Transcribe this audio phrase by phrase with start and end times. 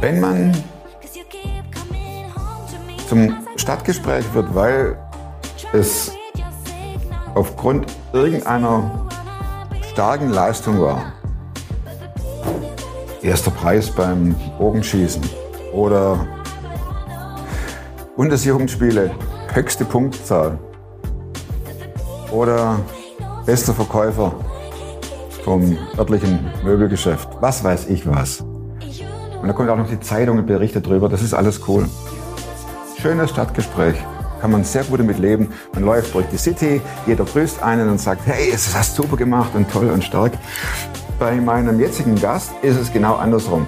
[0.00, 0.56] Wenn man
[3.06, 4.96] zum Stadtgespräch wird, weil
[5.74, 6.12] es
[7.34, 9.06] aufgrund irgendeiner
[9.92, 11.12] starken Leistung war,
[13.20, 15.22] erster Preis beim Bogenschießen
[15.74, 16.26] oder
[18.16, 19.10] Bundesjugendspiele,
[19.52, 20.58] höchste Punktzahl
[22.30, 22.80] oder
[23.44, 24.34] bester Verkäufer
[25.44, 28.42] vom örtlichen Möbelgeschäft, was weiß ich was.
[29.40, 31.88] Und da kommt auch noch die Zeitung und berichtet drüber, das ist alles cool.
[33.00, 33.96] Schönes Stadtgespräch,
[34.40, 35.48] kann man sehr gut damit leben.
[35.72, 39.50] Man läuft durch die City, jeder grüßt einen und sagt, hey, es hast super gemacht
[39.54, 40.32] und toll und stark.
[41.18, 43.66] Bei meinem jetzigen Gast ist es genau andersrum.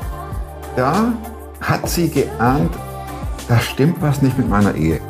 [0.76, 1.12] Da
[1.60, 2.73] hat sie geahnt,
[3.48, 5.00] da stimmt was nicht mit meiner Ehe.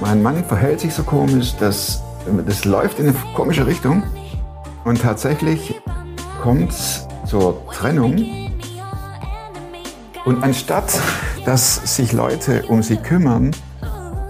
[0.00, 2.02] Mein Mann verhält sich so komisch, das,
[2.46, 4.02] das läuft in eine komische Richtung.
[4.84, 5.80] Und tatsächlich
[6.42, 8.43] kommt es zur Trennung.
[10.24, 11.00] Und anstatt
[11.44, 13.50] dass sich Leute um sie kümmern,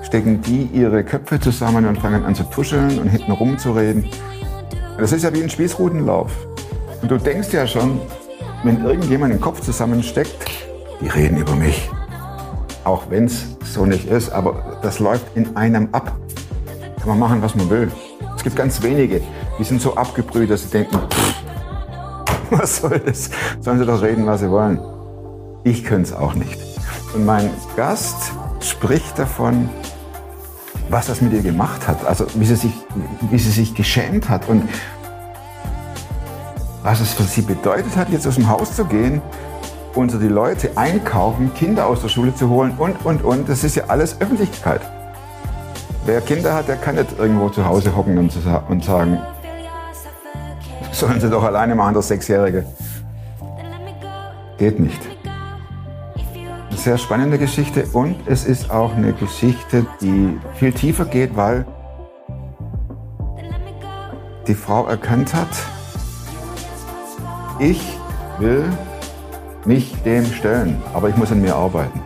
[0.02, 4.06] stecken die ihre Köpfe zusammen und fangen an zu tuscheln und hinten rumzureden.
[4.98, 6.32] Das ist ja wie ein Spießrutenlauf.
[7.02, 8.00] Und du denkst ja schon,
[8.64, 10.34] wenn irgendjemand den Kopf zusammensteckt,
[11.00, 11.88] die reden über mich.
[12.82, 16.16] Auch wenn es so nicht ist, aber das läuft in einem ab.
[16.98, 17.90] Kann man machen, was man will.
[18.36, 19.20] Es gibt ganz wenige,
[19.58, 21.34] die sind so abgebrüht, dass sie denken, pff,
[22.50, 23.30] was soll das?
[23.60, 24.80] Sollen sie doch reden, was sie wollen.
[25.64, 26.58] Ich könnte es auch nicht.
[27.14, 29.70] Und mein Gast spricht davon,
[30.90, 32.04] was das mit ihr gemacht hat.
[32.04, 32.72] Also wie sie sich,
[33.30, 34.68] wie sie sich geschämt hat und
[36.82, 39.22] was es für sie bedeutet hat, jetzt aus dem Haus zu gehen
[39.94, 43.48] unter die Leute einkaufen, Kinder aus der Schule zu holen und, und, und.
[43.48, 44.82] Das ist ja alles Öffentlichkeit.
[46.04, 48.32] Wer Kinder hat, der kann nicht irgendwo zu Hause hocken und,
[48.68, 49.18] und sagen,
[50.92, 52.66] sollen sie doch alleine machen, das Sechsjährige.
[54.58, 55.13] Geht nicht.
[56.84, 61.64] Eine sehr spannende Geschichte und es ist auch eine Geschichte, die viel tiefer geht, weil
[64.46, 65.48] die Frau erkannt hat,
[67.58, 67.80] ich
[68.38, 68.64] will
[69.64, 72.02] mich dem stellen, aber ich muss an mir arbeiten.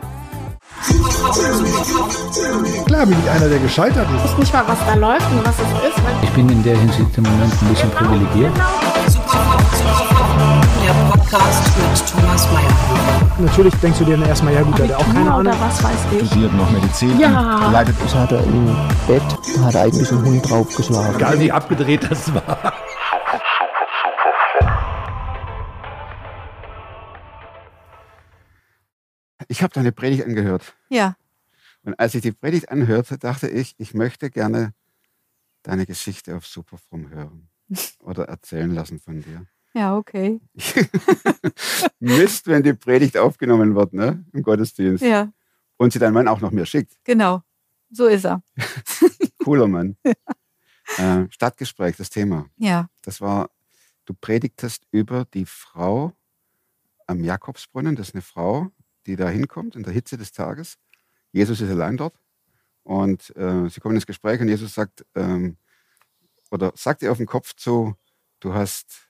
[2.86, 4.24] Klar bin ich einer, der gescheitert ist.
[4.26, 6.02] Ich weiß nicht mal, was da läuft und was es ist.
[6.22, 8.52] Ich bin in der Hinsicht im Moment ein bisschen genau, privilegiert.
[8.56, 8.87] Der
[11.30, 13.36] Podcast mit Thomas Mayer.
[13.38, 15.40] Natürlich denkst du dir dann erstmal, ja gut, hat auch keine Ahnung.
[15.40, 16.26] oder was weiß ich.
[16.26, 17.70] Studiert noch Medizin, Ja.
[17.70, 18.66] leidet Das hat er im
[19.06, 19.22] Bett,
[19.62, 21.16] hat er eigentlich einen Hund draufgeschlagen.
[21.16, 22.72] Egal wie abgedreht das war.
[29.48, 30.74] Ich habe deine Predigt angehört.
[30.88, 31.16] Ja,
[31.82, 34.74] Und als ich die Predigt anhörte, dachte ich, ich möchte gerne
[35.62, 37.48] deine Geschichte auf Superfrom hören
[38.00, 39.46] oder erzählen lassen von dir.
[39.74, 40.40] Ja, okay.
[42.00, 44.24] Mist, wenn die Predigt aufgenommen wird, ne?
[44.32, 45.02] Im Gottesdienst.
[45.04, 45.32] Ja,
[45.76, 46.96] Und sie dein Mann auch noch mir schickt.
[47.04, 47.42] genau.
[47.90, 48.42] So ist er.
[49.42, 49.96] Cooler Mann.
[50.98, 52.46] äh, Stadtgespräch, das Thema.
[52.58, 53.48] Ja, Das war,
[54.04, 56.12] du predigtest über die Frau
[57.06, 57.96] am Jakobsbrunnen.
[57.96, 58.68] Das ist eine Frau,
[59.06, 60.76] die da hinkommt in der Hitze des Tages.
[61.32, 62.14] Jesus ist allein dort.
[62.82, 65.56] Und äh, sie kommen ins Gespräch und Jesus sagt, ähm,
[66.50, 67.94] oder sagt ihr auf den Kopf zu,
[68.40, 69.07] du hast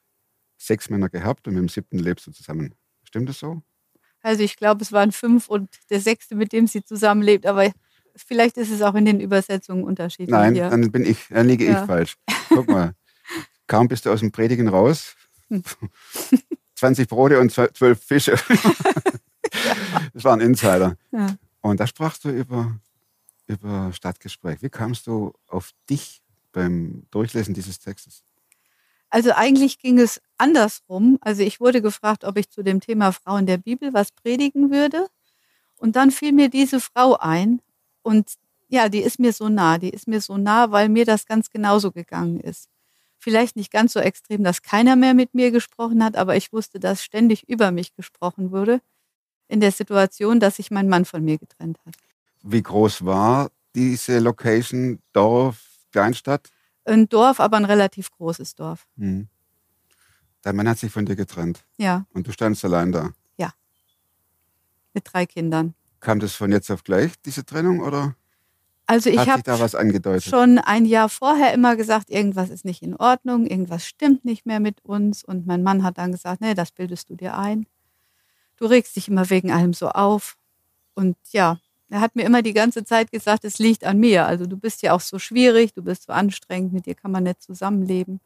[0.58, 2.74] sechs Männer gehabt und mit dem siebten lebst du zusammen.
[3.04, 3.62] Stimmt das so?
[4.20, 7.72] also ich glaube, es waren fünf und der sechste, mit dem sie zusammenlebt, aber
[8.16, 10.28] vielleicht ist es auch in den Übersetzungen unterschiedlich.
[10.28, 10.68] Nein, hier.
[10.68, 11.80] dann bin ich, dann liege Ja.
[11.80, 12.16] ich falsch.
[12.48, 12.94] Guck mal,
[13.68, 15.14] kaum bist du aus dem Predigen raus.
[15.48, 15.62] Hm.
[16.74, 18.36] 20 Brote und zw- 12 Fische.
[20.12, 20.96] Das war ein Insider.
[21.12, 21.34] Ja.
[21.60, 22.78] Und da sprachst du über,
[23.46, 24.62] über Stadtgespräch.
[24.62, 28.22] Wie kamst du auf dich beim Durchlesen dieses Textes?
[29.10, 31.18] Also eigentlich ging es andersrum.
[31.20, 34.70] Also ich wurde gefragt, ob ich zu dem Thema Frau in der Bibel was predigen
[34.70, 35.08] würde.
[35.76, 37.60] Und dann fiel mir diese Frau ein.
[38.02, 38.34] Und
[38.68, 39.78] ja, die ist mir so nah.
[39.78, 42.68] Die ist mir so nah, weil mir das ganz genauso gegangen ist.
[43.18, 46.78] Vielleicht nicht ganz so extrem, dass keiner mehr mit mir gesprochen hat, aber ich wusste,
[46.78, 48.80] dass ständig über mich gesprochen wurde.
[49.48, 51.94] In der Situation, dass sich mein Mann von mir getrennt hat.
[52.42, 56.50] Wie groß war diese Location, Dorf, Kleinstadt?
[56.88, 58.86] Ein Dorf, aber ein relativ großes Dorf.
[58.96, 59.28] Hm.
[60.42, 63.12] Dein Mann hat sich von dir getrennt Ja, und du standst allein da.
[64.98, 65.74] mit drei Kindern.
[66.00, 68.14] Kam das von jetzt auf gleich, diese Trennung, oder
[68.86, 70.24] Also ich habe da was angedeutet?
[70.24, 74.60] schon ein Jahr vorher immer gesagt, irgendwas ist nicht in Ordnung, irgendwas stimmt nicht mehr
[74.60, 75.24] mit uns.
[75.24, 77.66] Und mein Mann hat dann gesagt, nee, das bildest du dir ein.
[78.56, 80.36] Du regst dich immer wegen allem so auf.
[80.94, 81.58] Und ja,
[81.90, 84.26] er hat mir immer die ganze Zeit gesagt, es liegt an mir.
[84.26, 87.24] Also du bist ja auch so schwierig, du bist so anstrengend, mit dir kann man
[87.24, 88.20] nicht zusammenleben.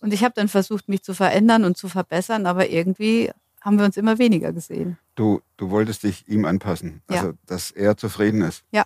[0.00, 3.30] Und ich habe dann versucht, mich zu verändern und zu verbessern, aber irgendwie
[3.60, 4.98] haben wir uns immer weniger gesehen.
[5.14, 7.16] Du, du wolltest dich ihm anpassen, Ja.
[7.16, 8.62] also dass er zufrieden ist.
[8.70, 8.84] Ja.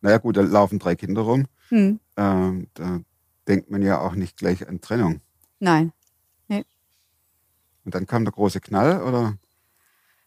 [0.00, 1.46] Naja gut, da laufen drei Kinder rum.
[1.68, 2.00] Hm.
[2.16, 3.00] Ähm, da
[3.46, 5.20] denkt man ja auch nicht gleich an Trennung.
[5.60, 5.92] Nein.
[7.84, 9.36] Und dann kam der große Knall, oder?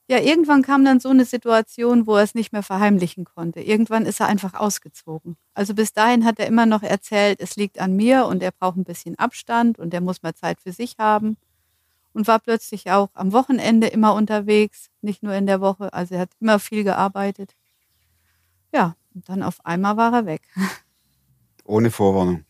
[0.09, 3.59] Ja, irgendwann kam dann so eine Situation, wo er es nicht mehr verheimlichen konnte.
[3.59, 5.35] Irgendwann ist er einfach ausgezogen.
[5.53, 8.77] Also bis dahin hat er immer noch erzählt, es liegt an mir und er braucht
[8.77, 11.35] ein bisschen Abstand und er muss mal Zeit für sich haben.
[12.13, 15.93] Und war plötzlich auch am Wochenende immer unterwegs, nicht nur in der Woche.
[15.93, 17.53] Also er hat immer viel gearbeitet.
[18.73, 20.41] Ja, und dann auf einmal war er weg.
[21.65, 22.45] Ohne Vorwarnung.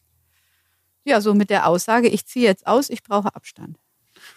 [1.04, 3.80] Ja, so mit der Aussage, ich ziehe jetzt aus, ich brauche Abstand.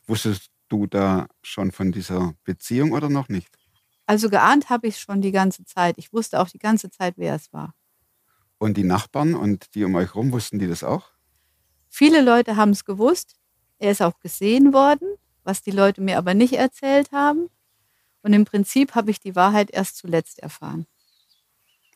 [0.06, 3.58] Wusstest du da schon von dieser Beziehung oder noch nicht?
[4.06, 5.96] Also geahnt habe ich es schon die ganze Zeit.
[5.99, 7.75] Ich wusste auch die ganze Zeit, wer es war.
[8.58, 11.11] Und die Nachbarn und die um euch rum, wussten die das auch?
[11.88, 13.37] Viele Leute haben es gewusst.
[13.78, 15.08] Er ist auch gesehen worden,
[15.44, 17.49] was die Leute mir aber nicht erzählt haben.
[18.23, 20.87] Und im Prinzip habe ich die Wahrheit erst zuletzt erfahren.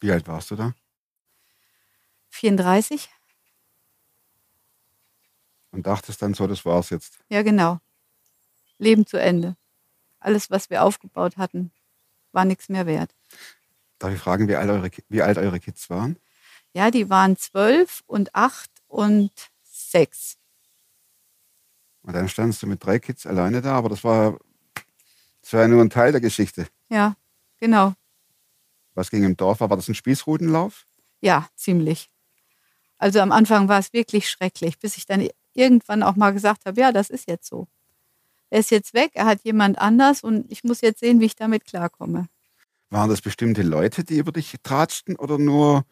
[0.01, 0.75] Wie alt warst du da?
[2.31, 3.09] 34?
[5.71, 7.19] Und dachtest dann so, das war's jetzt.
[7.29, 7.81] Ja, genau.
[8.79, 9.57] Leben zu Ende.
[10.21, 11.71] Alles, was wir aufgebaut hatten,
[12.33, 13.15] war nichts mehr wert.
[13.99, 16.17] Darf ich fragen, wie alt eure, wie alt eure Kids waren?
[16.73, 19.31] Ja, die waren zwölf und acht und
[19.63, 20.37] sechs.
[22.03, 24.39] Und dann standst du mit drei Kids alleine da, aber das war,
[25.41, 26.67] das war ja nur ein Teil der Geschichte.
[26.89, 27.17] Ja,
[27.59, 27.95] genau.
[28.95, 29.61] Was ging im Dorf?
[29.61, 30.87] War War das ein Spießrutenlauf?
[31.21, 32.11] Ja, ziemlich.
[32.99, 36.81] Also am Anfang war es wirklich schrecklich, bis ich dann irgendwann auch mal gesagt habe,
[36.81, 37.67] ja, das ist jetzt so.
[38.55, 41.35] Er ist jetzt weg, er hat jemand anders und ich muss jetzt sehen, wie ich
[41.35, 42.29] damit klarkomme.
[42.89, 45.85] Waren das bestimmte Leute, die über dich tratschten oder nur,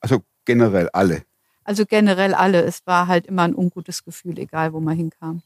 [0.00, 1.22] also generell alle?
[1.62, 5.42] Also generell alle, es war halt immer ein ungutes Gefühl, egal wo man hinkam.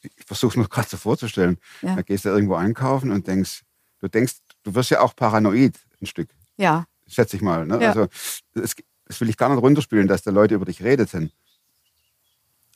[0.00, 1.58] Ich versuche es mir gerade so vorzustellen.
[1.82, 1.94] Ja.
[1.94, 3.62] Da gehst du irgendwo einkaufen und denkst,
[4.00, 7.64] du denkst, du wirst ja auch paranoid ein Stück, Ja, schätze ich mal.
[7.64, 7.80] Ne?
[7.80, 7.90] Ja.
[7.90, 8.08] Also
[8.54, 8.74] das,
[9.04, 11.30] das will ich gar nicht runterspielen, dass da Leute über dich redeten.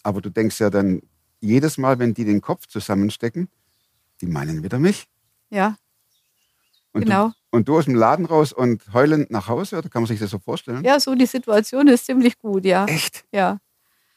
[0.02, 1.02] Aber du denkst ja dann
[1.40, 3.48] jedes Mal, wenn die den Kopf zusammenstecken,
[4.20, 5.06] die meinen wieder mich.
[5.50, 5.76] ja,
[6.92, 7.28] Und genau.
[7.28, 10.20] Du, und du aus dem Laden raus und heulend nach Hause, oder kann man sich
[10.20, 10.84] das so vorstellen?
[10.84, 12.84] Ja, so die Situation ist ziemlich gut, ja.
[12.86, 13.24] Echt?
[13.32, 13.58] Ja,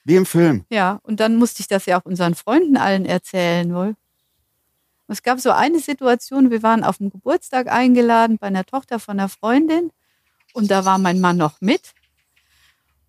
[0.03, 0.65] Wie im Film.
[0.69, 0.99] ja.
[1.03, 3.95] Und dann musste ich das ja auch unseren Freunden allen erzählen, wohl.
[5.07, 9.19] Es gab so eine Situation, wir waren auf dem Geburtstag eingeladen bei einer Tochter von
[9.19, 9.91] einer Freundin
[10.53, 11.93] und da war mein Mann noch mit.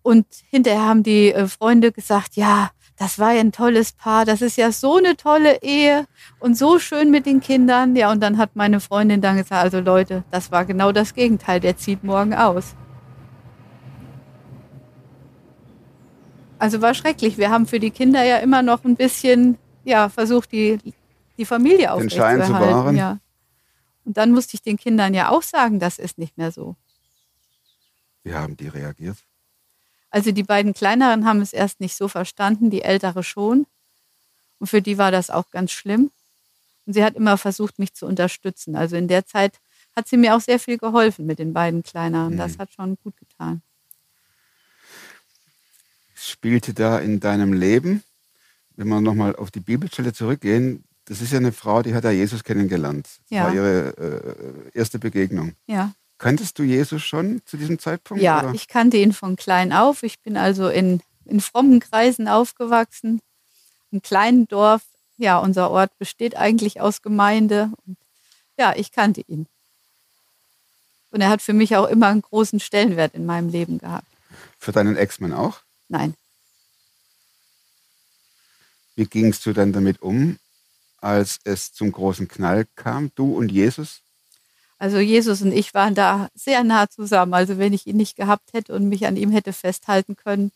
[0.05, 4.43] Und hinterher haben die äh, Freunde gesagt, ja, das war ja ein tolles Paar, das
[4.43, 6.05] ist ja so eine tolle Ehe
[6.39, 7.95] und so schön mit den Kindern.
[7.95, 11.59] Ja, und dann hat meine Freundin dann gesagt, also Leute, das war genau das Gegenteil,
[11.59, 12.75] der zieht morgen aus.
[16.59, 17.39] Also war schrecklich.
[17.39, 20.77] Wir haben für die Kinder ja immer noch ein bisschen, ja, versucht, die,
[21.35, 22.75] die Familie Den Schein zu aufrechtzuerhalten.
[22.75, 22.95] wahren.
[22.95, 23.17] Ja.
[24.03, 26.75] Und dann musste ich den Kindern ja auch sagen, das ist nicht mehr so.
[28.21, 29.17] Wie haben die reagiert?
[30.09, 33.65] Also die beiden kleineren haben es erst nicht so verstanden, die ältere schon.
[34.59, 36.11] Und für die war das auch ganz schlimm.
[36.85, 38.75] Und sie hat immer versucht, mich zu unterstützen.
[38.75, 39.59] Also in der Zeit
[39.95, 42.37] hat sie mir auch sehr viel geholfen mit den beiden kleineren.
[42.37, 43.61] Das hat schon gut getan.
[46.15, 48.03] Spielte da in deinem Leben,
[48.75, 52.11] wenn wir nochmal auf die Bibelstelle zurückgehen, das ist ja eine Frau, die hat ja
[52.11, 53.05] Jesus kennengelernt.
[53.05, 53.43] Das Ja.
[53.45, 55.53] war ihre äh, erste Begegnung.
[55.67, 55.93] Ja.
[56.17, 58.23] Kanntest du Jesus schon zu diesem Zeitpunkt?
[58.23, 58.53] Ja, oder?
[58.53, 60.03] ich kannte ihn von klein auf.
[60.03, 63.21] Ich bin also in, in frommen Kreisen aufgewachsen,
[63.91, 64.83] im kleinen Dorf.
[65.17, 67.71] Ja, unser Ort besteht eigentlich aus Gemeinde.
[67.85, 67.97] Und
[68.57, 69.47] ja, ich kannte ihn.
[71.11, 74.07] Und er hat für mich auch immer einen großen Stellenwert in meinem Leben gehabt.
[74.59, 75.61] Für deinen Ex-Mann auch?
[75.87, 76.15] Nein,
[78.95, 80.39] Wie gingst du dann damit um,
[80.97, 84.01] als es zum großen Knall kam, du und Jesus?
[84.77, 87.33] Also Jesus und ich waren da sehr nah zusammen.
[87.33, 90.51] Also wenn ich ihn nicht gehabt hätte und mich an ihm hätte festhalten können,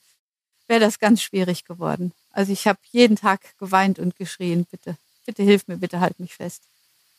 [0.67, 2.11] wäre das ganz schwierig geworden.
[2.31, 6.35] Also ich habe jeden Tag geweint und geschrien, bitte, bitte hilf mir, bitte halt mich
[6.35, 6.61] fest.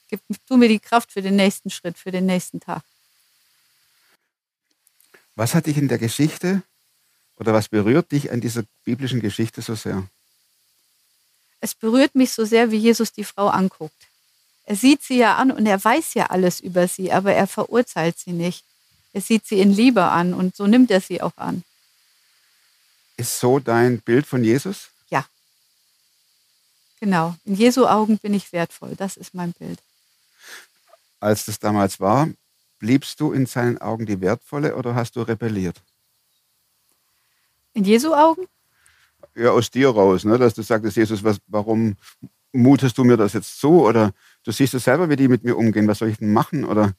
[0.09, 2.83] Gib, tu mir die Kraft für den nächsten Schritt, für den nächsten Tag.
[5.37, 6.62] Was hat dich in der Geschichte
[7.37, 10.07] oder was berührt dich an dieser biblischen Geschichte so sehr?
[11.61, 14.10] Es berührt mich so sehr, wie Jesus die Frau anguckt.
[14.70, 18.16] Er sieht sie ja an und er weiß ja alles über sie, aber er verurteilt
[18.20, 18.64] sie nicht.
[19.12, 21.64] Er sieht sie in Liebe an und so nimmt er sie auch an.
[23.16, 24.90] Ist so dein Bild von Jesus?
[25.08, 25.26] Ja.
[27.00, 27.34] Genau.
[27.44, 28.94] In Jesu Augen bin ich wertvoll.
[28.94, 29.80] Das ist mein Bild.
[31.18, 32.28] Als das damals war,
[32.78, 35.82] bliebst du in seinen Augen die Wertvolle oder hast du rebelliert?
[37.74, 38.46] In Jesu Augen?
[39.34, 40.38] Ja, aus dir raus, ne?
[40.38, 41.96] dass du sagtest, Jesus, was, warum
[42.52, 44.12] mutest du mir das jetzt zu oder
[44.44, 46.92] du siehst es selber, wie die mit mir umgehen, was soll ich denn machen oder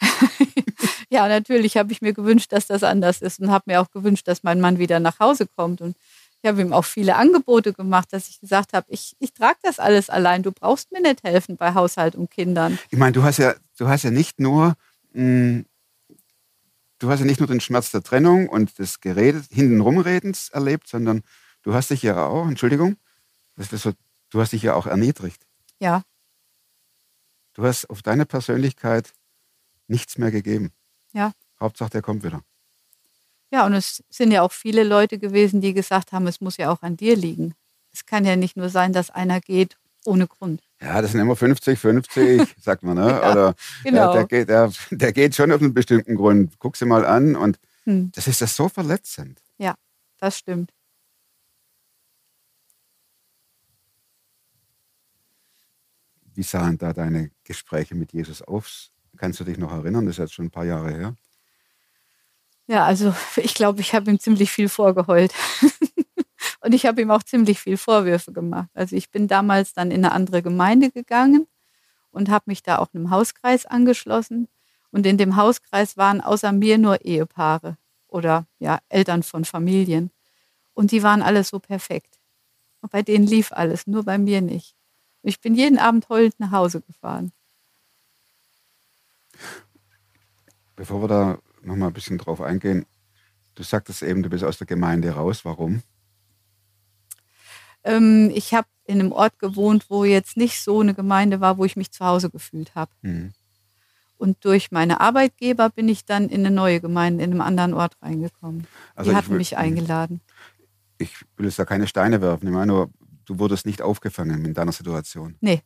[1.12, 4.26] Ja, natürlich habe ich mir gewünscht, dass das anders ist und habe mir auch gewünscht,
[4.26, 5.82] dass mein Mann wieder nach Hause kommt.
[5.82, 5.94] Und
[6.42, 9.78] ich habe ihm auch viele Angebote gemacht, dass ich gesagt habe, ich, ich trage das
[9.78, 10.42] alles allein.
[10.42, 12.78] Du brauchst mir nicht helfen bei Haushalt und Kindern.
[12.90, 14.74] ich meine, du hast ja, du hast ja nicht nur,
[15.12, 15.64] mh,
[16.98, 21.24] du hast ja nicht nur den Schmerz der Trennung und des Geredet, hintenrumredens erlebt, sondern
[21.62, 22.96] du hast dich ja auch, Entschuldigung,
[23.58, 23.92] so,
[24.30, 25.42] du hast dich ja auch erniedrigt.
[25.78, 26.04] Ja,
[27.54, 29.12] Du hast auf deine Persönlichkeit
[29.88, 30.72] nichts mehr gegeben.
[31.12, 31.32] ja.
[31.60, 32.42] Hauptsache, der kommt wieder.
[33.52, 36.72] Ja, und es sind ja auch viele Leute gewesen, die gesagt haben, es muss ja
[36.72, 37.54] auch an dir liegen.
[37.92, 40.60] Es kann ja nicht nur sein, dass einer geht ohne Grund.
[40.80, 43.10] Ja, das sind immer 50, 50, sagt man, ne?
[43.10, 43.54] Ja, Oder
[43.84, 44.12] genau.
[44.12, 46.54] der, geht, der, der geht schon auf einen bestimmten Grund.
[46.58, 49.40] Guck sie mal an und Hm, das ist das so verletzend.
[50.18, 50.72] das stimmt.
[56.34, 58.90] Wie sahen da deine Gespräche mit Jesus aus?
[59.16, 60.06] Kannst du dich noch erinnern?
[60.06, 61.16] Das ist jetzt schon ein paar Jahre her.
[62.66, 65.34] Ja, also ich glaube, ich habe ihm ziemlich viel vorgeheult.
[66.60, 68.70] und ich habe ihm auch ziemlich viel Vorwürfe gemacht.
[68.74, 71.46] Also ich bin damals dann in eine andere Gemeinde gegangen
[72.10, 74.48] und habe mich da auch einem Hauskreis angeschlossen.
[74.90, 77.76] Und in dem Hauskreis waren außer mir nur Ehepaare
[78.08, 80.10] oder ja, Eltern von Familien.
[80.74, 82.18] Und die waren alle so perfekt.
[82.80, 84.74] Und bei denen lief alles, nur bei mir nicht.
[85.22, 87.32] Ich bin jeden Abend heulend nach Hause gefahren.
[90.76, 92.86] Bevor wir da noch mal ein bisschen drauf eingehen,
[93.54, 95.44] du sagtest eben, du bist aus der Gemeinde raus.
[95.44, 95.82] Warum?
[97.84, 101.64] Ähm, ich habe in einem Ort gewohnt, wo jetzt nicht so eine Gemeinde war, wo
[101.64, 102.90] ich mich zu Hause gefühlt habe.
[103.02, 103.32] Hm.
[104.16, 107.96] Und durch meine Arbeitgeber bin ich dann in eine neue Gemeinde, in einem anderen Ort
[108.02, 108.66] reingekommen.
[108.94, 110.20] Also Die hatten will- mich eingeladen.
[110.98, 112.46] Ich will jetzt da keine Steine werfen.
[112.46, 112.90] Ich meine nur,
[113.26, 115.36] du wurdest nicht aufgefangen in deiner Situation.
[115.40, 115.62] Nee,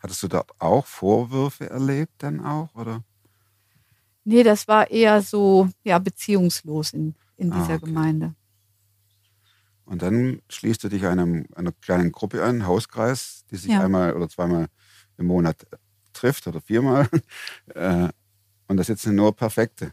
[0.00, 2.74] Hattest du dort auch Vorwürfe erlebt dann auch?
[2.74, 3.04] Oder?
[4.24, 7.86] nee, das war eher so ja, beziehungslos in, in Ah, dieser okay.
[7.86, 8.34] Gemeinde.
[9.86, 13.80] Und dann schließt du dich einem, einer kleinen Gruppe an, Hauskreis, die sich Ja.
[13.80, 14.66] einmal oder zweimal
[15.16, 15.66] im Monat
[16.12, 17.08] trifft oder viermal.
[17.74, 18.08] Äh,
[18.68, 19.92] Und da sitzen nur Perfekte.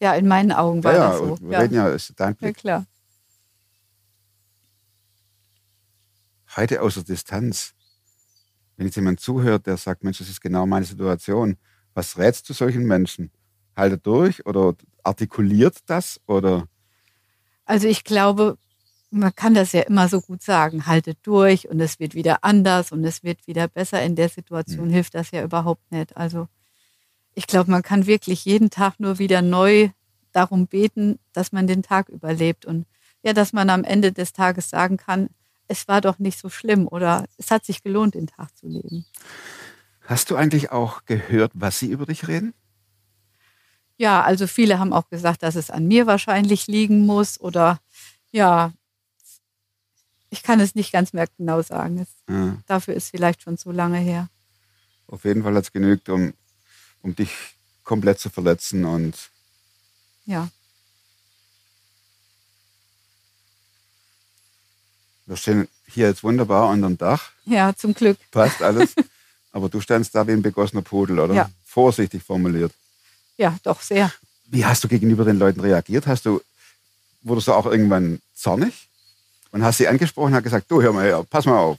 [0.00, 1.36] Ja, in meinen Augen war ja, das so.
[1.40, 2.56] wir Ja, reden ja, ist dein ja, Blick.
[2.56, 2.86] klar.
[6.56, 7.74] Heute aus der Distanz,
[8.76, 11.56] wenn jetzt jemand zuhört, der sagt, Mensch, das ist genau meine Situation,
[11.94, 13.30] was rätst du solchen Menschen?
[13.76, 16.66] Haltet durch oder artikuliert das oder
[17.64, 18.58] Also ich glaube,
[19.10, 22.90] man kann das ja immer so gut sagen, haltet durch und es wird wieder anders
[22.90, 24.02] und es wird wieder besser.
[24.02, 24.90] In der Situation Hm.
[24.90, 26.16] hilft das ja überhaupt nicht.
[26.16, 26.48] Also
[27.34, 29.90] ich glaube, man kann wirklich jeden Tag nur wieder neu
[30.32, 32.86] darum beten, dass man den Tag überlebt und
[33.22, 35.28] ja, dass man am Ende des Tages sagen kann,
[35.70, 39.06] es war doch nicht so schlimm oder es hat sich gelohnt, den Tag zu leben.
[40.04, 42.52] hast du eigentlich auch gehört, was sie über dich reden?
[43.96, 47.78] Ja, also viele haben auch gesagt, dass es an mir wahrscheinlich liegen muss oder
[48.32, 48.72] ja,
[50.30, 51.98] ich kann es nicht ganz mehr genau sagen.
[51.98, 52.56] Es, Ja.
[52.66, 54.28] dafür ist vielleicht schon zu lange her.
[55.06, 56.32] Auf jeden Fall hat es genügt, um,
[57.02, 57.30] um dich
[57.84, 59.14] komplett zu verletzen und
[60.24, 60.48] Ja,
[65.30, 68.18] wir stehen hier jetzt wunderbar unter dem Dach, ja, zum Glück.
[68.32, 68.94] passt alles,
[69.52, 71.34] aber du standst da wie ein begossener Pudel, oder?
[71.34, 71.50] Ja.
[71.64, 72.72] Vorsichtig formuliert.
[73.36, 74.12] Ja, doch sehr.
[74.46, 76.08] Wie hast du gegenüber den Leuten reagiert?
[76.08, 76.40] Hast du,
[77.22, 78.88] wurdest du auch irgendwann zornig?
[79.52, 81.78] Und hast sie angesprochen und hat gesagt, du hör mal her, pass mal auf.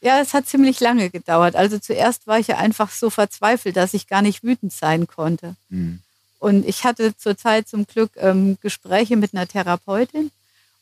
[0.00, 1.54] Ja, es hat ziemlich lange gedauert.
[1.54, 5.54] Also zuerst war ich ja einfach so verzweifelt, dass ich gar nicht wütend sein konnte.
[5.70, 6.00] Hm.
[6.40, 10.32] Und ich hatte zurzeit zum Glück ähm, Gespräche mit einer Therapeutin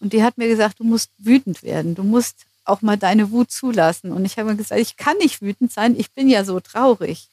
[0.03, 3.53] und die hat mir gesagt, du musst wütend werden, du musst auch mal deine Wut
[3.53, 4.11] zulassen.
[4.11, 7.29] Und ich habe mir gesagt, ich kann nicht wütend sein, ich bin ja so traurig.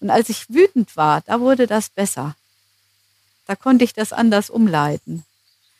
[0.00, 2.34] Und als ich wütend war, da wurde das besser.
[3.46, 5.24] Da konnte ich das anders umleiten.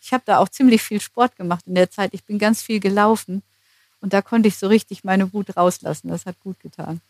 [0.01, 2.15] Ich habe da auch ziemlich viel Sport gemacht in der Zeit.
[2.15, 3.43] Ich bin ganz viel gelaufen
[4.01, 6.09] und da konnte ich so richtig meine Wut rauslassen.
[6.09, 7.01] Das hat gut getan.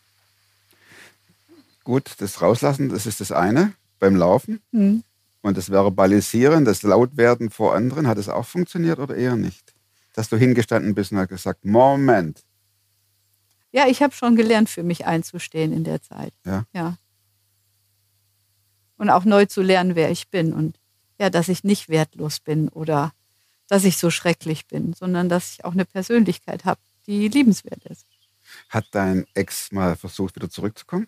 [1.83, 4.59] Gut, das Rauslassen, das ist das eine beim Laufen.
[4.73, 5.03] Hm.
[5.47, 9.73] Und das Verbalisieren, das Lautwerden vor anderen, hat es auch funktioniert oder eher nicht?
[10.13, 12.43] Dass du hingestanden bist und hast gesagt, Moment.
[13.71, 16.33] Ja, ich habe schon gelernt, für mich einzustehen in der Zeit.
[16.45, 16.65] Ja.
[16.73, 16.97] ja.
[18.97, 20.51] Und auch neu zu lernen, wer ich bin.
[20.51, 20.81] Und
[21.17, 23.13] ja, dass ich nicht wertlos bin oder
[23.69, 28.05] dass ich so schrecklich bin, sondern dass ich auch eine Persönlichkeit habe, die liebenswert ist.
[28.67, 31.07] Hat dein Ex mal versucht, wieder zurückzukommen?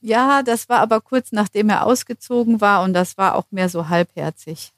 [0.00, 3.88] Ja, das war aber kurz nachdem er ausgezogen war und das war auch mehr so
[3.88, 4.72] halbherzig.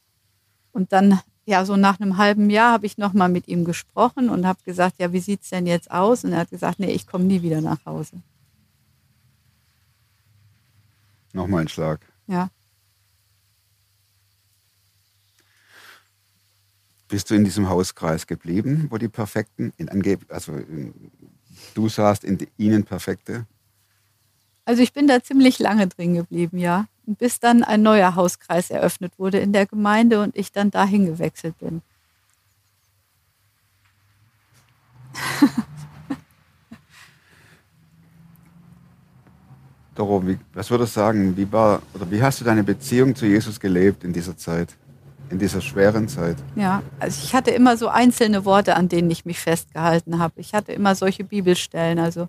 [0.72, 4.46] Und dann ja, so nach einem halben Jahr habe ich nochmal mit ihm gesprochen und
[4.46, 6.24] habe gesagt, ja, wie sieht's denn jetzt aus?
[6.24, 8.22] Und er hat gesagt, nee, ich komme nie wieder nach Hause.
[11.32, 12.00] Nochmal ein Schlag.
[12.26, 12.50] Ja.
[17.08, 21.10] Bist du in diesem Hauskreis geblieben, wo die Perfekten, in angeb also in,
[21.74, 23.46] du sahst in ihnen Perfekte?
[24.64, 26.86] Also ich bin da ziemlich lange drin geblieben, ja.
[27.04, 31.58] Bis dann ein neuer Hauskreis eröffnet wurde in der Gemeinde und ich dann dahin gewechselt
[31.58, 31.82] bin.
[39.96, 43.26] Doro, wie, was würdest du sagen, wie, war, oder wie hast du deine Beziehung zu
[43.26, 44.76] Jesus gelebt in dieser Zeit,
[45.28, 46.36] in dieser schweren Zeit?
[46.54, 50.34] Ja, also ich hatte immer so einzelne Worte, an denen ich mich festgehalten habe.
[50.36, 52.28] Ich hatte immer solche Bibelstellen, also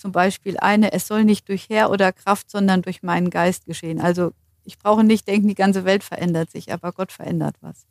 [0.00, 4.00] zum Beispiel eine, es soll nicht durch Herr oder Kraft, sondern durch meinen Geist geschehen.
[4.00, 4.32] Also
[4.64, 7.86] ich brauche nicht denken, die ganze Welt verändert sich, aber Gott verändert was.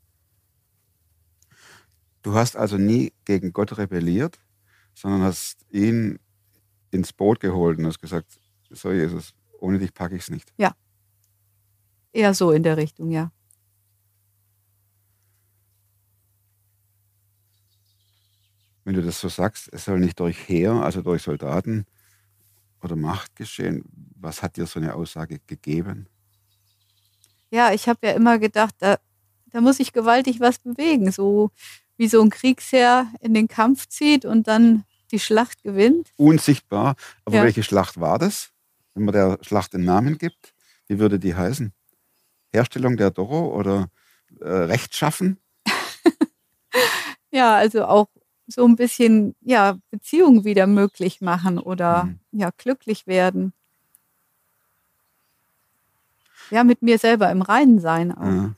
[2.22, 4.40] Du hast also nie gegen Gott rebelliert,
[4.94, 6.20] sondern hast ihn
[6.92, 8.40] ins Boot geholt und hast gesagt,
[8.70, 10.52] so Jesus, ohne dich packe ich es nicht.
[12.12, 13.32] Eher so in der Richtung, ja.
[18.84, 21.86] Wenn du das so sagst, es soll nicht durch Heer, also durch Soldaten
[22.84, 23.84] oder Macht geschehen,
[24.16, 26.08] was hat dir so eine Aussage gegeben?
[27.52, 28.98] Ja, ich habe ja immer gedacht, da,
[29.52, 31.52] da muss ich gewaltig was bewegen, so
[31.98, 36.12] wie so ein Kriegsherr in den Kampf zieht und dann die Schlacht gewinnt.
[36.18, 36.96] Unsichtbar.
[37.26, 37.44] Aber Ja.
[37.44, 38.52] welche Schlacht war das?
[38.94, 40.54] Wenn man der Schlacht einen Namen gibt,
[40.88, 41.74] wie würde die heißen?
[42.54, 43.90] Herstellung der Doro oder
[44.40, 45.38] äh, Rechtschaffen?
[47.32, 48.08] Ja, also auch
[48.50, 52.20] so ein bisschen ja, Beziehungen wieder möglich machen oder Mhm.
[52.32, 53.54] ja, glücklich werden.
[56.50, 58.26] Ja, mit mir selber im Reinen sein auch.
[58.26, 58.56] Ja.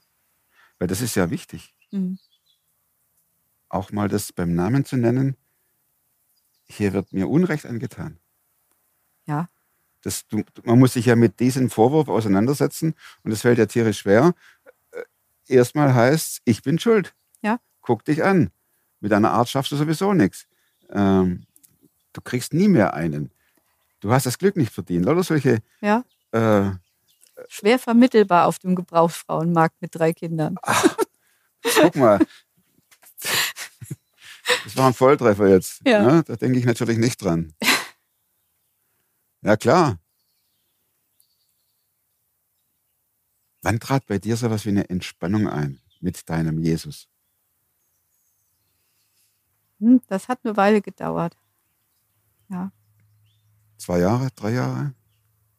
[0.80, 2.18] Weil das ist ja wichtig, Mhm.
[3.70, 5.36] auch mal das beim Namen zu nennen.
[6.66, 8.18] Hier wird mir Unrecht angetan.
[9.26, 9.50] Ja.
[10.04, 14.00] Das, du, man muss sich ja mit diesem Vorwurf auseinandersetzen und es fällt ja tierisch
[14.00, 14.34] schwer.
[14.92, 15.04] Äh,
[15.48, 17.14] Erstmal heißt ich bin schuld.
[17.42, 17.60] Ja.
[17.82, 18.52] Guck dich an.
[19.02, 20.48] Mit einer Art schaffst du sowieso nichts.
[20.90, 21.46] Ähm,
[22.14, 23.32] du kriegst nie mehr einen.
[24.00, 25.06] Du hast das Glück nicht verdient.
[25.06, 26.72] Lauter solche Ja, äh,
[27.48, 30.56] schwer vermittelbar auf dem Gebrauchsfrauenmarkt mit drei Kindern.
[31.64, 32.20] Guck mal.
[34.64, 35.82] Das war ein Volltreffer jetzt.
[35.86, 36.04] Ja.
[36.04, 36.24] Ne?
[36.24, 37.54] Da denke ich natürlich nicht dran.
[39.42, 39.98] Ja, klar.
[43.64, 47.08] Wann trat bei dir sowas wie eine Entspannung ein mit deinem Jesus?
[49.82, 51.36] Hm, Das hat eine Weile gedauert.
[52.50, 52.72] Ja.
[53.78, 54.94] Zwei Jahre, drei Jahre?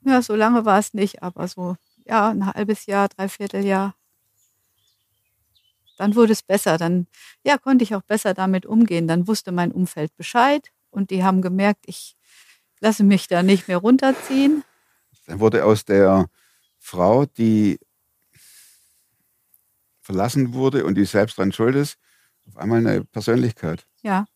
[0.05, 3.95] Ja, so lange war es nicht, aber so, ja, ein halbes Jahr, dreiviertel Jahr.
[5.99, 6.79] Dann wurde es besser.
[6.79, 7.07] Dann,
[7.45, 9.07] ja, konnte ich auch besser damit umgehen.
[9.09, 12.17] Dann wusste mein Umfeld Bescheid und die haben gemerkt, ich
[12.81, 14.65] lasse mich da nicht mehr runterziehen.
[15.27, 16.29] Dann wurde aus der
[16.79, 17.79] Frau, die
[20.01, 21.97] verlassen wurde und die selbst dran schuld ist,
[22.49, 23.87] auf einmal eine Persönlichkeit.
[24.03, 24.27] Ja.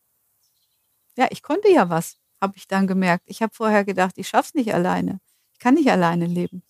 [1.15, 3.23] Ja, ich konnte ja was, habe ich dann gemerkt.
[3.27, 5.19] Ich habe vorher gedacht, ich schaff's nicht alleine.
[5.53, 6.63] Ich kann nicht alleine leben.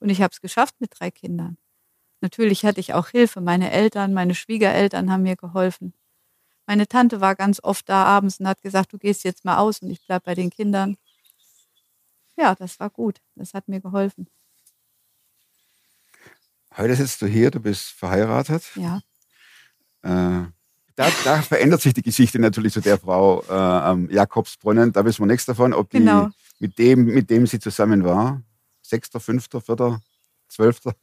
[0.00, 1.58] Und ich habe es geschafft mit drei Kindern.
[2.20, 3.40] Natürlich hatte ich auch Hilfe.
[3.40, 5.92] Meine Eltern, meine Schwiegereltern haben mir geholfen.
[6.66, 9.80] Meine Tante war ganz oft da abends und hat gesagt, du gehst jetzt mal aus
[9.80, 10.96] und ich bleib bei den Kindern.
[12.36, 13.20] Ja, das war gut.
[13.34, 14.28] Das hat mir geholfen.
[16.76, 18.64] Heute sitzt du hier, du bist verheiratet.
[18.76, 19.02] Ja.
[20.02, 20.46] Äh,
[20.96, 24.92] da, da verändert sich die Geschichte natürlich zu der Frau äh, am Jakobsbrunnen.
[24.92, 26.30] Da wissen wir nichts davon, ob die Genau.
[26.58, 28.42] mit, dem, mit dem sie zusammen war.
[28.82, 30.00] Sechster, fünfter, vierter,
[30.48, 30.94] zwölfter.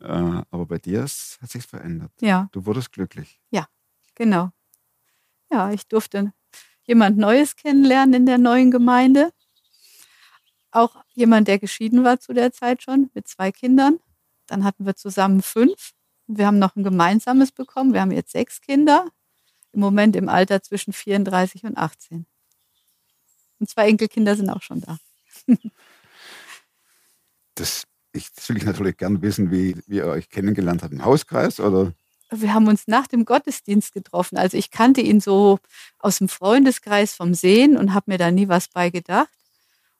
[0.00, 2.12] Äh, aber bei dir ist, hat sich verändert.
[2.20, 3.40] Ja, Du wurdest glücklich.
[4.14, 4.50] genau.
[5.50, 6.32] Ja, ich durfte
[6.84, 9.32] jemand Neues kennenlernen in der neuen Gemeinde.
[10.70, 13.98] Auch jemand, der geschieden war zu der Zeit schon, mit zwei Kindern.
[14.46, 15.94] Dann hatten wir zusammen fünf.
[16.28, 17.94] Wir haben noch ein gemeinsames bekommen.
[17.94, 19.06] Wir haben jetzt sechs Kinder.
[19.72, 22.26] Im Moment im Alter zwischen 34 und 18.
[23.58, 24.98] Und zwei Enkelkinder sind auch schon da.
[27.54, 30.92] Das, ich, das will ich natürlich gern wissen, wie, wie ihr euch kennengelernt habt.
[30.92, 31.92] Im Hauskreis oder?
[32.30, 34.38] Wir haben uns nach dem Gottesdienst getroffen.
[34.38, 35.58] Also ich kannte ihn so
[35.98, 39.28] aus dem Freundeskreis vom Sehen und habe mir da nie was bei gedacht.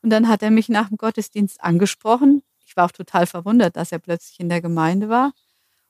[0.02, 2.42] Und dann hat er mich nach dem Gottesdienst angesprochen.
[2.64, 5.32] Ich war auch total verwundert, dass er plötzlich in der Gemeinde war.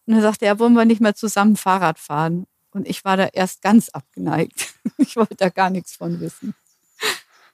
[0.09, 2.47] Und dann sagte er, wollen wir nicht mal zusammen Fahrrad fahren?
[2.71, 4.75] Und ich war da erst ganz abgeneigt.
[4.97, 6.55] Ich wollte da gar nichts von wissen.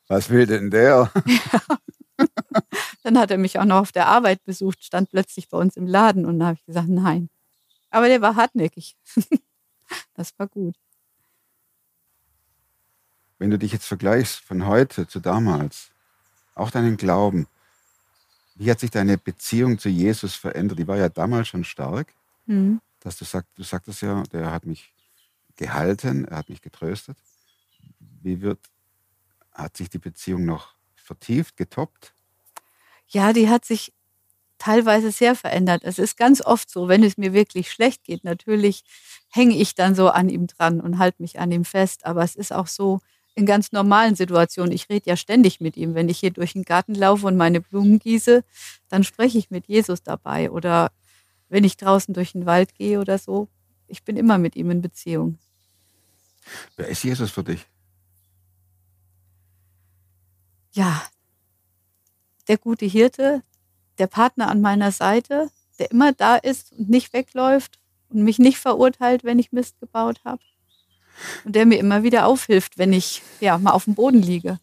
[0.06, 1.12] Was will denn der?
[3.02, 5.86] Dann hat er mich auch noch auf der Arbeit besucht, stand plötzlich bei uns im
[5.86, 7.28] Laden und da habe ich gesagt, nein.
[7.90, 8.96] Aber der war hartnäckig.
[10.14, 10.76] das war gut.
[13.38, 15.90] Wenn du dich jetzt vergleichst von heute zu damals,
[16.54, 17.46] auch deinen Glauben,
[18.54, 20.78] wie hat sich deine Beziehung zu Jesus verändert?
[20.78, 22.14] Die war ja damals schon stark,
[22.46, 22.80] Mhm.
[23.00, 24.94] dass du sagst, du sagtest ja, der hat mich
[25.56, 27.16] gehalten, er hat mich getröstet.
[28.22, 28.60] Wie wird,
[29.52, 32.14] hat sich die Beziehung noch vertieft, getoppt?
[33.08, 33.92] Ja, die hat sich
[34.58, 35.82] teilweise sehr verändert.
[35.84, 38.84] Es ist ganz oft so, wenn es mir wirklich schlecht geht, natürlich
[39.30, 42.06] hänge ich dann so an ihm dran und halte mich an ihm fest.
[42.06, 43.00] Aber es ist auch so
[43.34, 44.72] in ganz normalen Situationen.
[44.72, 45.94] Ich rede ja ständig mit ihm.
[45.94, 48.44] Wenn ich hier durch den Garten laufe und meine Blumen gieße,
[48.88, 50.50] dann spreche ich mit Jesus dabei.
[50.50, 50.92] Oder
[51.54, 53.46] wenn ich draußen durch den Wald gehe oder so.
[53.86, 55.38] Ich bin immer mit ihm in Beziehung.
[56.74, 57.64] Wer ist Jesus für dich?
[60.72, 61.00] Ja,
[62.48, 63.44] der gute Hirte,
[63.98, 68.58] der Partner an meiner Seite, der immer da ist und nicht wegläuft und mich nicht
[68.58, 70.42] verurteilt, wenn ich Mist gebaut habe.
[71.44, 74.58] Und der mir immer wieder aufhilft, wenn ich ja mal auf dem Boden liege.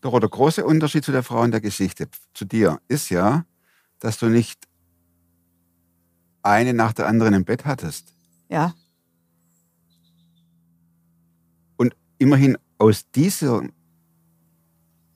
[0.00, 3.44] Doch der große Unterschied zu der Frau in der Geschichte, zu dir, ist ja,
[3.98, 4.65] dass du nicht
[6.46, 8.14] eine nach der anderen im Bett hattest.
[8.48, 8.74] Ja,
[11.76, 13.62] Und immerhin aus dieser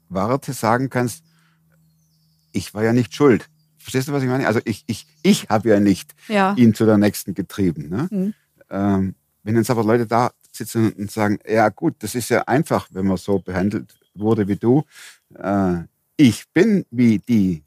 [0.09, 1.25] Warte sagen kannst,
[2.53, 3.49] ich war ja nicht schuld.
[3.79, 4.47] Verstehst du, was ich meine?
[4.47, 7.89] Also ich, ich, ich habe ja nicht ja, ihn zu der Nächsten getrieben.
[7.89, 8.09] Ne?
[8.11, 8.35] Mhm.
[8.69, 12.89] Ähm, wenn jetzt aber Leute da sitzen und sagen, ja gut, das ist ja einfach,
[12.91, 14.85] wenn man so behandelt wurde wie du.
[15.35, 15.85] Äh,
[16.17, 17.63] ich bin wie die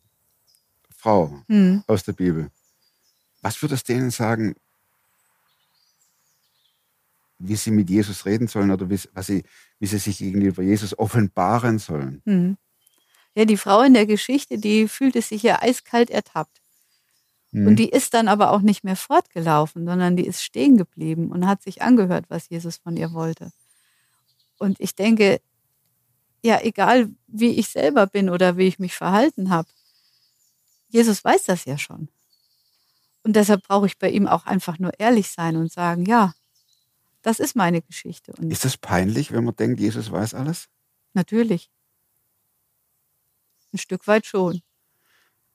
[0.96, 1.84] Frau hm.
[1.88, 2.50] aus der Bibel.
[3.44, 4.56] Was würdest du denen sagen,
[7.40, 9.44] wie sie mit Jesus reden sollen oder wie, was sie,
[9.80, 12.22] wie sie sich gegenüber Jesus offenbaren sollen?
[12.26, 12.58] Hm.
[13.36, 16.62] ja, die Frau in der Geschichte, die fühlte sich ja eiskalt ertappt.
[17.52, 17.68] Hm.
[17.68, 21.46] Und die ist dann aber auch nicht mehr fortgelaufen, sondern die ist stehen geblieben und
[21.46, 23.52] hat sich angehört, was Jesus von ihr wollte.
[24.58, 25.42] Und ich denke,
[26.46, 29.68] ja, egal wie ich selber bin oder wie ich mich verhalten habe,
[30.88, 32.08] Jesus weiß das ja schon.
[33.24, 36.34] Und deshalb brauche ich bei ihm auch einfach nur ehrlich sein und sagen, ja,
[37.22, 38.34] das ist meine Geschichte.
[38.38, 40.68] Und Ist das peinlich, wenn man denkt, Jesus weiß alles?
[41.16, 41.70] natürlich.
[43.72, 44.62] Ein Stück weit schon.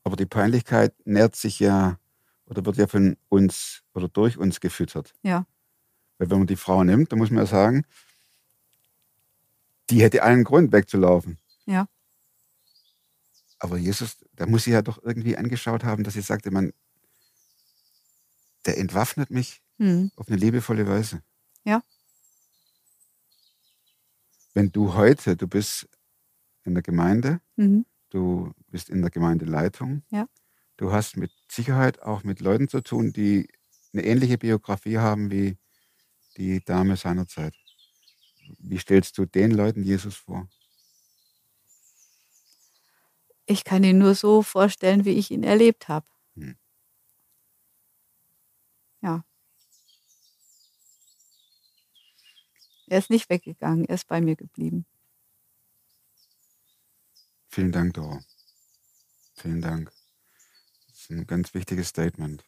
[0.05, 1.99] Aber die Peinlichkeit nährt sich ja
[2.47, 5.13] oder wird ja von uns oder durch uns gefüttert.
[5.23, 5.47] Ja.
[6.17, 7.85] Weil wenn man die Frau nimmt, dann muss man ja sagen,
[9.91, 11.39] die hätte allen Grund wegzulaufen.
[11.67, 11.89] Ja.
[13.59, 16.73] Aber Jesus, da muss sie ja doch irgendwie angeschaut haben, dass sie sagte, man,
[18.67, 20.11] der entwaffnet mich Hm.
[20.17, 21.23] auf eine liebevolle Weise.
[21.65, 21.83] Ja.
[24.55, 25.89] Wenn du heute, du bist
[26.65, 27.87] in der Gemeinde, Mhm.
[28.11, 30.29] du bist in der Gemeindeleitung, Ja.
[30.79, 33.49] du hast mit Sicherheit auch mit Leuten zu tun, die
[33.93, 35.59] eine ähnliche Biografie haben wie
[36.37, 37.55] die Dame seinerzeit.
[38.59, 40.49] Wie stellst du den Leuten Jesus vor?
[43.47, 46.07] Ich kann ihn nur so vorstellen, wie ich ihn erlebt habe.
[46.37, 46.59] Hm.
[49.03, 49.23] Ja.
[52.89, 54.87] Er ist nicht weggegangen, er ist bei mir geblieben.
[57.49, 58.21] Vielen Dank, Doro.
[59.35, 59.91] Vielen Dank.
[60.89, 62.45] Das ist ein ganz wichtiges Statement.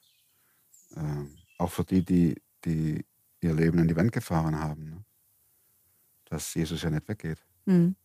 [0.96, 3.05] Ähm, auch für die, die, die
[3.40, 4.90] ihr Leben an die Wand gefahren haben.
[4.90, 5.05] Ne?
[6.26, 7.44] Dass Jesus ja nicht weggeht.
[7.66, 7.96] Hm.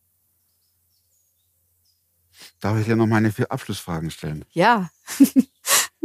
[2.60, 4.44] Darf ich dir noch meine vier Abschlussfragen stellen?
[4.52, 4.90] Ja.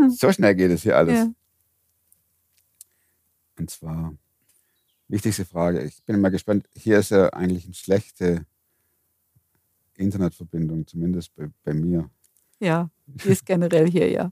[0.09, 1.13] So schnell geht es hier alles.
[1.13, 1.31] ja.
[3.59, 4.17] Und zwar,
[5.11, 8.45] wichtigste Frage, ich bin mal gespannt, hier ist ja eigentlich eine schlechte
[9.95, 12.09] Internetverbindung, zumindest bei, bei mir.
[12.59, 14.31] Ja, die ist generell hier, ja.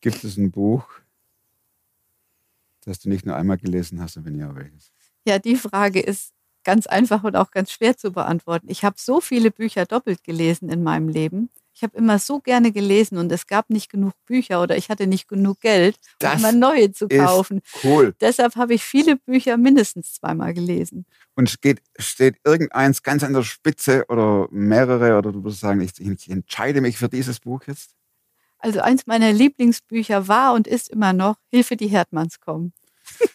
[0.00, 0.84] Gibt es ein Buch,
[2.84, 4.92] das du nicht nur einmal gelesen hast und wenn ja, welches?
[5.24, 6.32] Ja, die Frage ist
[6.64, 8.66] ganz einfach und auch ganz schwer zu beantworten.
[8.68, 11.48] Ich habe so viele Bücher doppelt gelesen in meinem Leben.
[11.74, 15.06] Ich habe immer so gerne gelesen und es gab nicht genug Bücher oder ich hatte
[15.06, 17.60] nicht genug Geld, um immer neue zu kaufen.
[17.82, 18.14] Cool.
[18.20, 21.06] Deshalb habe ich viele Bücher mindestens zweimal gelesen.
[21.34, 25.80] Und es geht, steht irgendeins ganz an der Spitze oder mehrere oder du würdest sagen,
[25.80, 27.94] ich, ich entscheide mich für dieses Buch jetzt?
[28.58, 32.72] Also eins meiner Lieblingsbücher war und ist immer noch Hilfe, die Herdmanns kommen.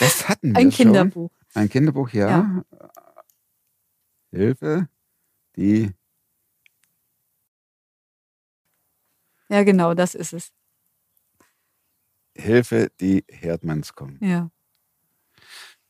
[0.00, 0.86] Das hatten wir Ein schon.
[0.86, 1.30] Kinderbuch.
[1.54, 2.28] Ein Kinderbuch, ja.
[2.28, 2.64] Ja.
[4.30, 4.88] Hilfe,
[5.56, 5.90] die
[9.48, 10.52] Ja, genau, das ist es.
[12.36, 14.18] Hilfe, die Herdmanns kommen.
[14.22, 14.50] Ja.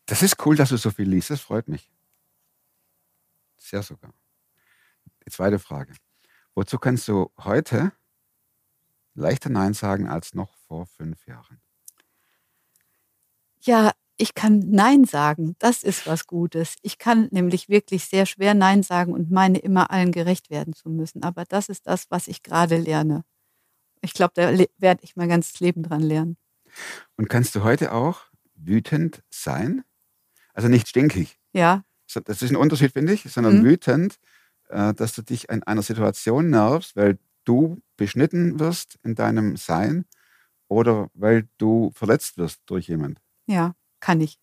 [0.06, 1.30] Das ist cool, dass du so viel liest.
[1.30, 1.90] Das freut mich.
[3.58, 4.14] Sehr sogar.
[5.26, 5.94] Die zweite Frage.
[6.54, 7.92] Wozu kannst du heute
[9.14, 11.60] leichter Nein sagen als noch vor fünf Jahren?
[13.60, 15.56] Ja, ich kann Nein sagen.
[15.58, 16.76] Das ist was Gutes.
[16.82, 20.88] Ich kann nämlich wirklich sehr schwer Nein sagen und meine immer allen gerecht werden zu
[20.88, 21.22] müssen.
[21.22, 23.24] Aber das ist das, was ich gerade lerne.
[24.08, 26.38] Ich glaube, da werde ich mein ganzes Leben dran lernen.
[27.16, 28.22] Und kannst du heute auch
[28.54, 29.84] wütend sein?
[30.54, 31.38] Also nicht stinkig.
[31.52, 31.84] Ja,
[32.24, 33.64] Das ist ein Unterschied, finde ich, sondern Mhm.
[33.64, 34.18] wütend,
[34.70, 40.06] äh, dass du dich in einer Situation nervst, weil du beschnitten wirst in deinem Sein
[40.68, 43.20] oder weil du verletzt wirst durch jemand.
[43.46, 44.38] ja, kann ich.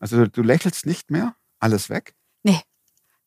[0.00, 2.16] Also du, lächelst nicht mehr, alles weg.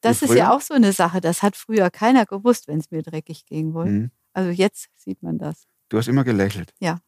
[0.02, 1.20] Das Wie ist ja auch so eine Sache.
[1.20, 3.86] Das hat früher keiner gewusst, wenn es mir dreckig ging wohl.
[3.86, 4.12] Mhm.
[4.40, 5.68] Also jetzt sieht man das.
[5.90, 6.74] Du hast immer gelächelt.
[6.80, 7.02] Ja.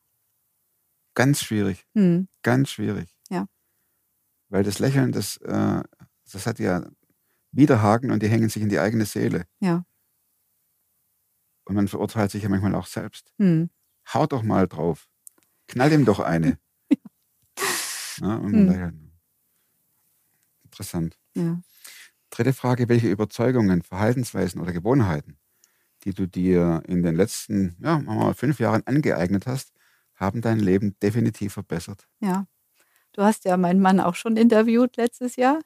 [1.13, 2.27] Ganz schwierig, Hm.
[2.41, 3.15] ganz schwierig.
[3.29, 3.47] Ja.
[4.49, 5.81] Weil das Lächeln, das, äh,
[6.31, 6.89] das hat ja
[7.53, 9.45] Widerhaken und die hängen sich in die eigene Seele.
[9.61, 9.85] Ja.
[11.65, 13.33] Und man verurteilt sich ja manchmal auch selbst.
[13.37, 13.69] Hm.
[14.13, 15.07] Hau doch mal drauf.
[15.67, 16.57] Knall ihm doch eine.
[18.19, 19.11] ja, Hm.
[20.63, 21.17] Interessant.
[21.35, 21.61] Ja.
[22.29, 25.37] Dritte Frage, welche Überzeugungen, Verhaltensweisen oder Gewohnheiten,
[26.03, 29.71] die du dir in den letzten ja, mal, fünf Jahren angeeignet hast,
[30.15, 32.07] haben dein Leben definitiv verbessert?
[32.19, 32.45] Ja.
[33.13, 35.59] Du hast ja meinen Mann auch schon interviewt letztes Jahr.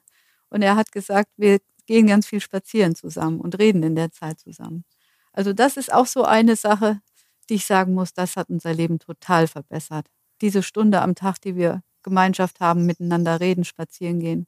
[0.48, 4.40] Und er hat gesagt, wir gehen ganz viel spazieren zusammen und reden in der Zeit
[4.40, 4.84] zusammen.
[5.32, 7.00] Also das ist auch so eine Sache,
[7.48, 10.08] die ich sagen muss, das hat unser Leben total verbessert.
[10.40, 14.46] Diese Stunde am Tag, die wir Gemeinschaft haben, miteinander reden, spazieren gehen.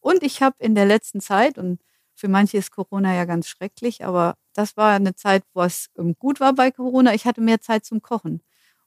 [0.00, 1.80] Und ich habe in der letzten Zeit, und
[2.16, 6.16] für manche ist Corona ja ganz schrecklich, aber das war eine Zeit, wo es ähm,
[6.18, 7.14] gut war bei Corona.
[7.14, 8.42] Ich hatte mehr Zeit zum Kochen.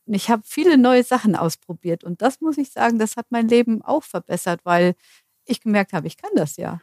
[0.06, 2.04] Und ich habe viele neue Sachen ausprobiert.
[2.04, 4.96] Und das muss ich sagen, das hat mein Leben auch verbessert, weil
[5.46, 6.82] ich gemerkt habe, ich kann das ja.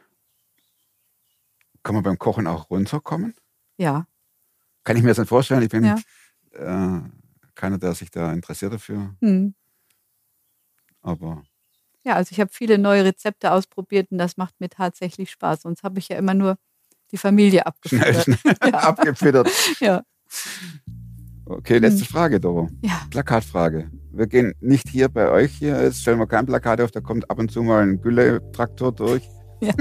[1.82, 3.34] Kann man beim Kochen auch runterkommen?
[3.78, 4.06] Ja,
[4.84, 5.62] Kann ich mir das nicht vorstellen.
[5.62, 5.96] Ich bin Ja.
[6.52, 7.00] äh,
[7.54, 9.14] keiner, der sich da interessiert dafür.
[9.20, 9.54] hm.
[11.02, 11.42] Aber
[12.06, 15.62] ja also ich habe viele neue Rezepte ausprobiert und das macht mir tatsächlich Spaß.
[15.62, 16.56] Sonst habe ich ja immer nur
[17.12, 18.38] die Familie schnell, schnell
[18.72, 19.48] abgefüttert.
[19.80, 20.02] Ja.
[21.44, 22.68] Okay, letzte Frage, Doro.
[22.82, 23.02] Ja.
[23.10, 23.90] Plakatfrage.
[24.12, 27.30] Wir gehen nicht hier bei euch hier, jetzt stellen wir kein Plakat auf, da kommt
[27.30, 29.22] ab und zu mal ein Gülle-Traktor durch.
[29.60, 29.72] Ja.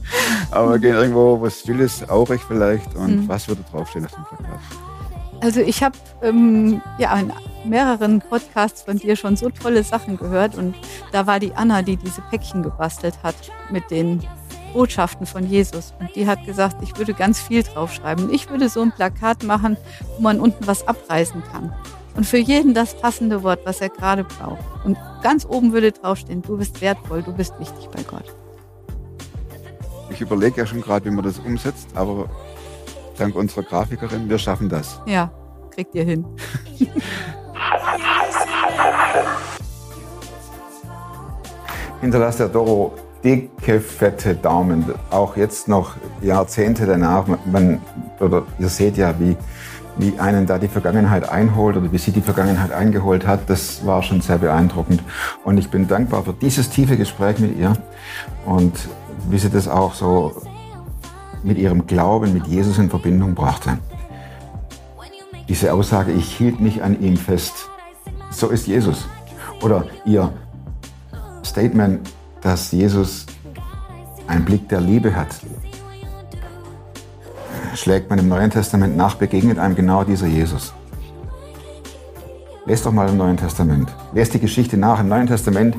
[0.50, 2.94] Aber wir gehen irgendwo, was still ist, aurig vielleicht.
[2.96, 3.28] Und Mhm.
[3.28, 4.60] was würde draufstehen auf dem Plakat?
[5.42, 7.32] Also ich habe ähm, ja in
[7.64, 10.76] mehreren Podcasts von dir schon so tolle Sachen gehört und
[11.10, 13.34] da war die Anna, die diese Päckchen gebastelt hat
[13.68, 14.22] mit den
[14.72, 18.32] Botschaften von Jesus und die hat gesagt, ich würde ganz viel draufschreiben.
[18.32, 19.76] Ich würde so ein Plakat machen,
[20.16, 21.74] wo man unten was abreißen kann
[22.14, 24.62] und für jeden das passende Wort, was er gerade braucht.
[24.84, 28.32] Und ganz oben würde draufstehen, du bist wertvoll, du bist wichtig bei Gott.
[30.08, 32.28] Ich überlege ja schon gerade, wie man das umsetzt, aber
[33.18, 35.00] dank unserer Grafikerin, wir schaffen das.
[35.06, 35.30] Ja,
[35.70, 36.24] kriegt ihr hin.
[42.02, 42.92] hinterlasst der Doro
[43.24, 44.84] dicke, fette Daumen.
[45.10, 47.26] Auch jetzt noch Jahrzehnte danach.
[47.46, 47.80] Man,
[48.20, 49.36] oder ihr seht ja, wie,
[49.96, 53.48] wie einen da die Vergangenheit einholt oder wie sie die Vergangenheit eingeholt hat.
[53.48, 55.02] Das war schon sehr beeindruckend.
[55.44, 57.72] Und ich bin dankbar für dieses tiefe Gespräch mit ihr
[58.44, 58.88] und
[59.30, 60.42] wie sie das auch so
[61.44, 63.78] mit ihrem Glauben mit Jesus in Verbindung brachte.
[65.48, 67.68] Diese Aussage, ich hielt mich an ihm fest.
[68.30, 69.06] So ist Jesus.
[69.60, 70.32] Oder ihr
[71.44, 72.08] Statement,
[72.40, 73.26] dass Jesus
[74.26, 75.28] einen Blick der Liebe hat.
[77.74, 80.72] Schlägt man im Neuen Testament nach, begegnet einem genau dieser Jesus.
[82.64, 83.92] Lest doch mal im Neuen Testament.
[84.12, 85.76] Lest die Geschichte nach im Neuen Testament.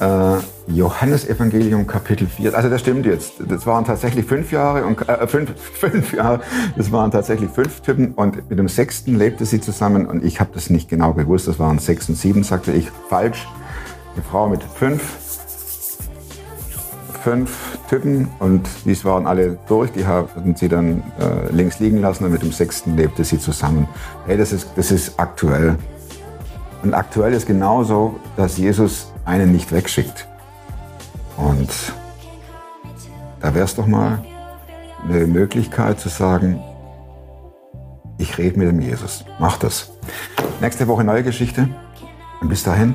[0.00, 2.54] Äh, Johannesevangelium Kapitel 4.
[2.54, 3.34] Also das stimmt jetzt.
[3.38, 6.40] Das waren tatsächlich fünf Jahre und äh, fünf, fünf Jahre.
[6.76, 10.50] Das waren tatsächlich fünf Typen und mit dem sechsten lebte sie zusammen und ich habe
[10.52, 11.48] das nicht genau gewusst.
[11.48, 12.90] Das waren sechs und sieben, sagte ich.
[13.08, 13.46] Falsch.
[14.14, 15.02] Eine Frau mit fünf,
[17.22, 19.92] fünf Typen und dies waren alle durch.
[19.92, 23.88] Die haben sie dann äh, links liegen lassen und mit dem sechsten lebte sie zusammen.
[24.26, 25.76] Hey, das ist, das ist aktuell.
[26.82, 30.26] Und aktuell ist genauso, dass Jesus einen nicht wegschickt.
[31.36, 31.68] Und
[33.40, 34.24] da wäre es doch mal
[35.04, 36.62] eine Möglichkeit zu sagen,
[38.18, 39.24] ich rede mit dem Jesus.
[39.38, 39.92] Mach das.
[40.60, 41.68] Nächste Woche neue Geschichte.
[42.40, 42.94] Und bis dahin,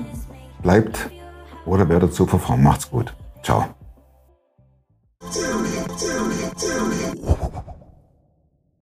[0.64, 1.10] bleibt
[1.66, 2.64] oder werdet super fromm.
[2.64, 3.14] Macht's gut.
[3.44, 3.66] Ciao.